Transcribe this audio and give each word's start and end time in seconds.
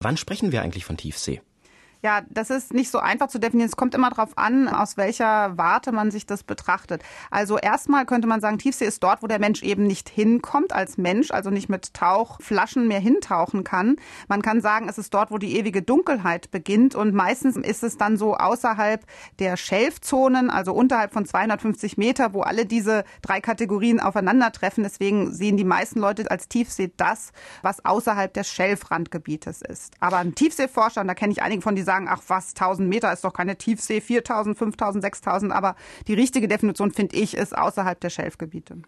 Wann 0.00 0.16
sprechen 0.16 0.52
wir 0.52 0.62
eigentlich 0.62 0.84
von 0.84 0.96
Tiefsee? 0.96 1.40
Ja, 2.00 2.22
das 2.30 2.50
ist 2.50 2.72
nicht 2.72 2.92
so 2.92 2.98
einfach 2.98 3.26
zu 3.26 3.40
definieren. 3.40 3.68
Es 3.68 3.76
kommt 3.76 3.92
immer 3.92 4.10
darauf 4.10 4.38
an, 4.38 4.68
aus 4.68 4.96
welcher 4.96 5.58
Warte 5.58 5.90
man 5.90 6.12
sich 6.12 6.26
das 6.26 6.44
betrachtet. 6.44 7.02
Also 7.28 7.58
erstmal 7.58 8.06
könnte 8.06 8.28
man 8.28 8.40
sagen, 8.40 8.58
Tiefsee 8.58 8.84
ist 8.84 9.02
dort, 9.02 9.20
wo 9.20 9.26
der 9.26 9.40
Mensch 9.40 9.64
eben 9.64 9.84
nicht 9.84 10.08
hinkommt 10.08 10.72
als 10.72 10.96
Mensch, 10.96 11.32
also 11.32 11.50
nicht 11.50 11.68
mit 11.68 11.94
Tauchflaschen 11.94 12.86
mehr 12.86 13.00
hintauchen 13.00 13.64
kann. 13.64 13.96
Man 14.28 14.42
kann 14.42 14.60
sagen, 14.60 14.88
es 14.88 14.96
ist 14.96 15.12
dort, 15.12 15.32
wo 15.32 15.38
die 15.38 15.56
ewige 15.58 15.82
Dunkelheit 15.82 16.52
beginnt 16.52 16.94
und 16.94 17.14
meistens 17.14 17.56
ist 17.56 17.82
es 17.82 17.96
dann 17.96 18.16
so 18.16 18.36
außerhalb 18.36 19.04
der 19.40 19.56
Schelfzonen, 19.56 20.50
also 20.50 20.74
unterhalb 20.74 21.12
von 21.12 21.26
250 21.26 21.98
Meter, 21.98 22.32
wo 22.32 22.42
alle 22.42 22.64
diese 22.64 23.02
drei 23.22 23.40
Kategorien 23.40 23.98
aufeinandertreffen. 23.98 24.84
Deswegen 24.84 25.32
sehen 25.32 25.56
die 25.56 25.64
meisten 25.64 25.98
Leute 25.98 26.30
als 26.30 26.46
Tiefsee 26.46 26.92
das, 26.96 27.32
was 27.62 27.84
außerhalb 27.84 28.32
des 28.32 28.48
Schelfrandgebietes 28.48 29.62
ist. 29.62 29.94
Aber 29.98 30.18
ein 30.18 30.36
Tiefseeforscher, 30.36 31.00
und 31.00 31.08
da 31.08 31.14
kenne 31.14 31.32
ich 31.32 31.42
einige 31.42 31.62
von 31.62 31.74
diesen 31.74 31.87
sagen, 31.88 32.06
ach 32.08 32.22
was, 32.28 32.50
1000 32.50 32.86
Meter 32.86 33.10
ist 33.12 33.24
doch 33.24 33.32
keine 33.32 33.56
Tiefsee, 33.56 34.02
4000, 34.02 34.58
5000, 34.58 35.02
6000. 35.02 35.52
Aber 35.52 35.74
die 36.06 36.14
richtige 36.14 36.46
Definition, 36.46 36.90
finde 36.92 37.16
ich, 37.16 37.34
ist 37.34 37.56
außerhalb 37.56 37.98
der 37.98 38.10
Schelfgebiete. 38.10 38.82